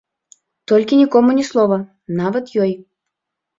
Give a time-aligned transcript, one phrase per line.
[0.71, 1.79] Толькі нікому ні слова,
[2.23, 2.71] нават ёй.